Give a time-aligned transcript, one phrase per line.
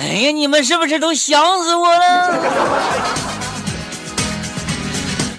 [0.00, 2.32] 哎呀，你们是不是都想死我了？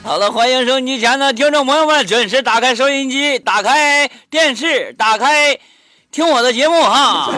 [0.05, 5.57] 好了，欢迎收音机前的听众朋友们准时打开收音机，打开电视，打开
[6.11, 7.33] 听我的节目哈。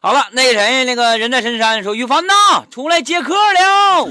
[0.00, 2.32] 好了，那个谁，那个人在深山说：“于凡呐，
[2.70, 4.08] 出来接客了。”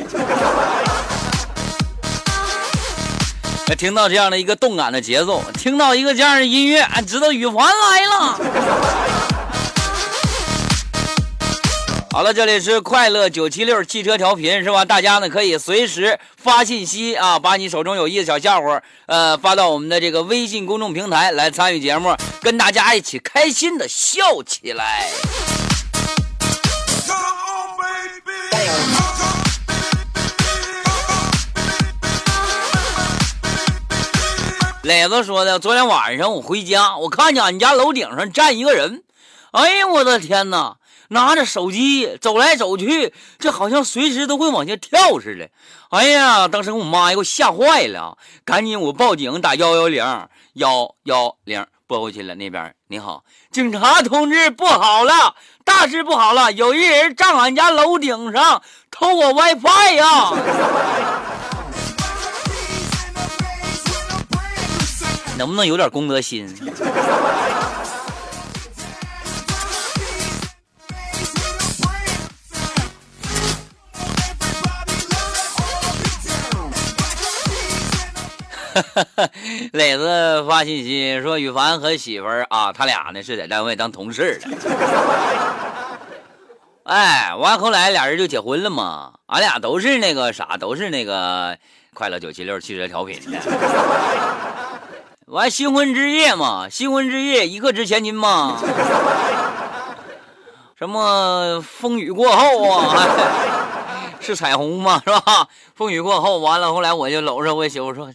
[3.78, 8.38] 听到这样的一个动感的节奏，听到一个这样的音乐，俺知道羽凡来了。
[12.14, 14.86] 好了，这里是快乐九七六汽车调频，是吧？
[14.86, 25.10] 大家呢可以随时发信息啊，把你手中有意思小笑话，呃，发到我们的这个微信公众平台来参与节目，跟大家一起开心的笑起来。
[34.84, 39.02] 磊子说的，昨天晚上我回家，我看见俺家楼顶上站一个人，
[39.54, 40.76] 哎呀，我的天哪！
[41.14, 45.50] 拿着手机走来走去，这好像随时都会往下跳似的。
[45.92, 50.04] 哎呀，当时我妈给我吓坏了，赶紧我报警打幺幺零，
[50.56, 52.36] 幺幺零拨过去了。
[52.36, 58.62] 那边你好，警察同志，不好了，大事不好了，有一人站俺家楼顶上
[58.92, 60.34] 偷我 WiFi 呀！
[65.38, 66.48] 能不能有点公德心？
[79.74, 84.48] 磊子发信息说：“羽凡和媳妇儿啊，他俩呢是在单位当同事的。
[86.84, 89.14] 哎，完后来俩人就结婚了嘛。
[89.28, 91.58] 俺俩都是那个啥，都是那个
[91.94, 93.38] 快乐九七六汽车调频的。”
[95.28, 98.60] 完新婚之夜嘛，新婚之夜一刻值千金嘛。
[100.78, 103.08] 什么风雨过后啊，
[104.20, 105.48] 是彩虹嘛，是吧？
[105.76, 108.12] 风雨过后，完了后来我就搂着我媳妇说：“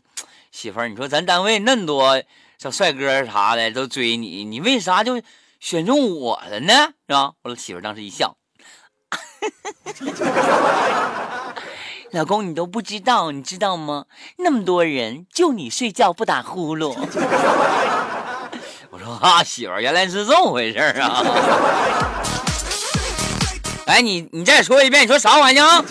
[0.51, 2.23] 媳妇儿，你说咱单位那么多
[2.59, 5.23] 小帅哥啥的都追你，你为啥就
[5.61, 6.73] 选中我了呢？
[7.07, 8.37] 是吧？”我媳妇当时一笑。
[12.13, 14.07] 老公，你都不知道，你知道吗？
[14.39, 16.97] 那么多人，就你睡觉不打呼噜。
[18.91, 21.23] 我说啊，媳妇儿，原来是这么回事啊！
[23.87, 25.85] 哎，你你再说一遍，你说啥玩意儿？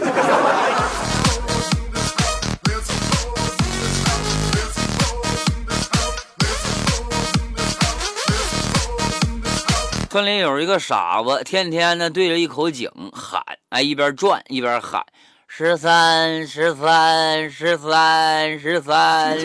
[10.18, 13.40] 村里有一个傻子，天天呢对着一口井喊，
[13.70, 15.06] 哎，一边转一边喊。
[15.48, 19.38] 十三，十三，十三，十三，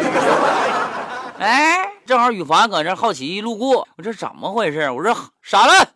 [1.39, 4.91] 哎，正好羽凡搁这好奇路过，我这怎么回事？
[4.91, 5.87] 我说傻了，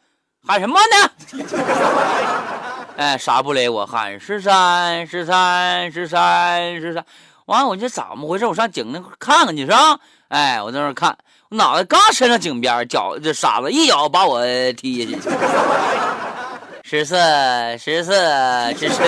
[0.46, 1.10] 喊什么呢？
[2.98, 7.02] 哎，傻不勒我喊十三，十三，十三，十三。
[7.46, 8.44] 完了，我这怎么回事？
[8.44, 9.98] 我上井那看看去是吧？
[10.28, 11.16] 哎，我在那看，
[11.50, 15.22] 脑袋刚伸到井边，脚这傻子一脚把我踢下去。
[16.82, 17.14] 十四，
[17.78, 18.12] 十四，
[18.76, 19.02] 十四。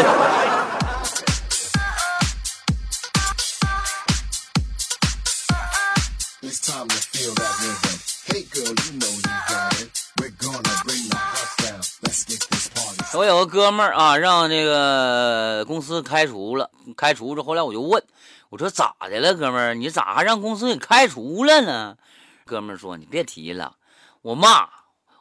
[13.15, 18.01] 我有个哥们儿啊，让这个公司开除了，开除之后来我就问，
[18.49, 21.97] 我说咋的了，哥们儿，你咋还让公司给开除了呢？
[22.49, 23.75] 哥们儿说，你别提了，
[24.23, 24.63] 我骂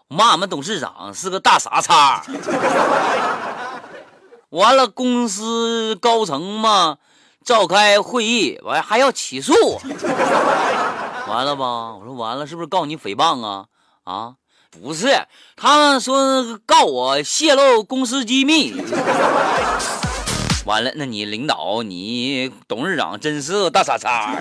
[0.08, 2.24] 我骂俺们董事长是个大傻叉，
[4.50, 6.98] 完了公司高层嘛
[7.44, 9.54] 召开会议，完还要起诉
[11.28, 11.96] 完了吧？
[11.96, 13.66] 我说完了，是不是告你诽谤啊？
[14.06, 14.36] 啊？
[14.72, 15.28] 不是，
[15.58, 18.74] 他们说告我泄露公司机密。
[20.66, 24.36] 完了，那你领导、你董事长真是个大傻叉。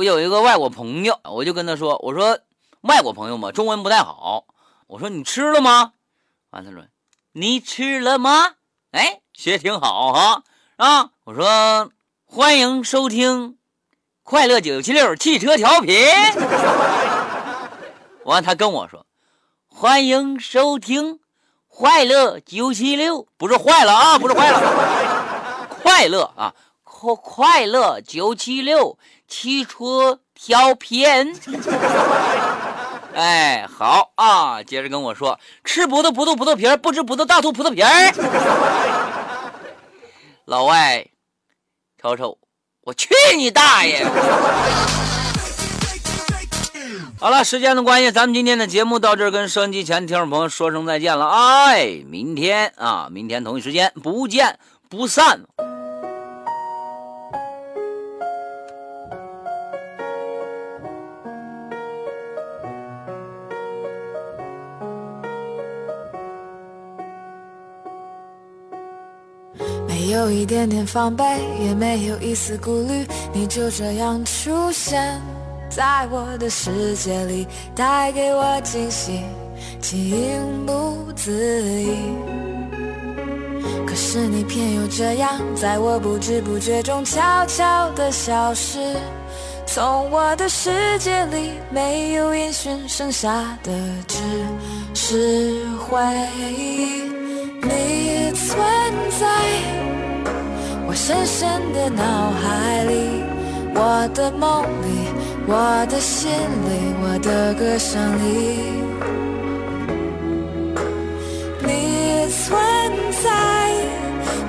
[0.00, 2.38] 我有一个外国朋友，我就跟他说：“我说
[2.80, 4.46] 外国朋友嘛，中文不太好。
[4.86, 5.92] 我说你吃了吗？”
[6.52, 6.82] 完，他说
[7.32, 8.54] ：“你吃了吗？”
[8.92, 10.42] 哎，学挺好哈
[10.76, 11.10] 啊！
[11.24, 11.90] 我说
[12.24, 13.58] 欢迎收听
[14.22, 15.94] 快乐九七六汽车调频。
[18.24, 19.04] 完，他跟我说
[19.68, 21.20] ：“欢迎收听
[21.68, 28.98] 快乐九七六，不是坏了啊，不是坏了， 快乐啊。”快快乐九七六
[29.30, 31.34] 汽车调频。
[33.14, 38.12] 哎，好啊，接着跟我说，吃葡萄葡萄葡萄皮儿，不吃葡萄大吐葡萄皮儿。
[40.44, 41.06] 老外，
[42.02, 42.38] 瞅瞅，
[42.82, 44.04] 我去你大爷！
[47.18, 51.26] 好了，时间的关系，咱们今天的节目到这儿，跟收音机前听众朋友说声再见了。
[51.28, 55.42] 哎，明天啊，明天同一时间不见不散。
[70.10, 71.24] 有一点点防备，
[71.60, 75.20] 也没有一丝顾虑，你就这样出现。
[75.70, 77.46] 在我的世界里，
[77.76, 79.22] 带给我惊喜，
[79.80, 81.30] 情不自
[81.80, 81.94] 已。
[83.86, 88.96] 可是你偏又这样，在我不知不觉中悄悄地消失，
[89.64, 93.72] 从我的世界里没有音讯，剩下的
[94.08, 94.18] 只
[94.92, 95.98] 是回
[96.58, 97.09] 忆。
[100.90, 103.22] 我深深的脑海里，
[103.76, 105.06] 我的梦里。
[105.46, 108.74] 我的心里，我的歌声里，
[111.62, 112.58] 你存
[113.22, 113.30] 在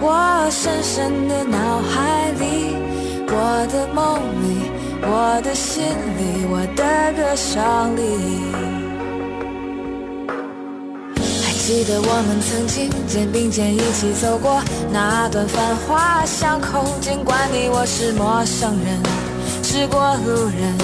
[0.01, 2.75] 我深深的脑海里，
[3.27, 4.71] 我的梦里，
[5.03, 5.83] 我的心
[6.17, 6.83] 里，我的
[7.15, 8.70] 歌声里。
[11.71, 19.01] 记得我们曾经肩并肩一起走过那段繁华巷口，尽管你我是陌生人。
[19.63, 20.77] 是过路人，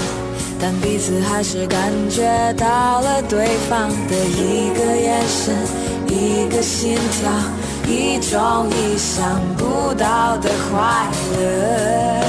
[0.62, 2.24] 但彼此还是感觉
[2.54, 5.54] 到了对方的一个眼神，
[6.08, 7.30] 一个心跳，
[7.86, 11.06] 一种意想不到的快
[11.38, 12.24] 乐，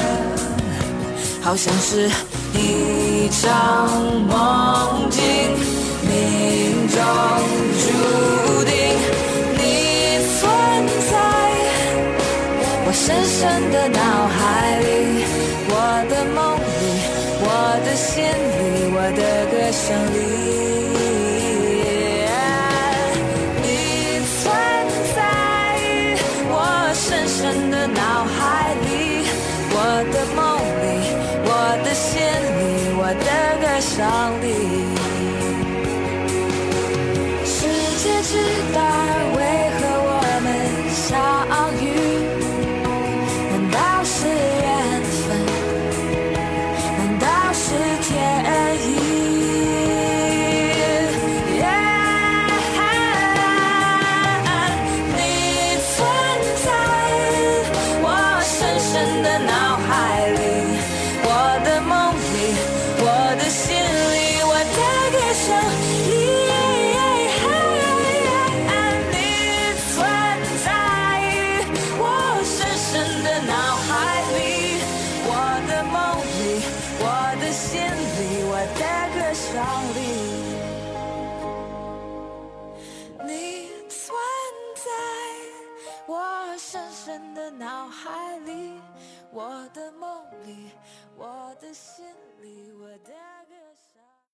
[1.40, 2.10] 好像是
[2.54, 3.88] 一场
[4.26, 5.22] 梦境，
[6.28, 6.96] 命中
[7.82, 7.86] 注
[8.64, 8.72] 定
[9.56, 9.62] 你
[10.36, 10.40] 存
[11.10, 11.12] 在
[12.84, 13.40] 我深深
[13.72, 14.36] 的脑海
[14.80, 14.86] 里。
[15.70, 15.72] 我
[16.10, 16.60] 的梦里，
[17.44, 17.46] 我
[17.84, 18.58] 的心里，
[18.94, 19.20] 我的
[19.50, 19.84] 歌声
[20.14, 20.16] 里，
[23.62, 23.66] 你
[24.40, 24.40] 存
[25.14, 25.18] 在
[26.50, 26.52] 我
[26.94, 27.38] 深深
[27.70, 28.38] 的脑海
[28.84, 28.86] 里，
[29.70, 29.76] 我
[30.12, 30.38] 的梦
[30.82, 30.84] 里，
[31.44, 31.50] 我
[31.84, 32.08] 的心
[32.58, 32.60] 里，
[32.96, 33.28] 我的
[33.60, 33.96] 歌声
[34.42, 34.46] 里。
[79.58, 80.07] 脑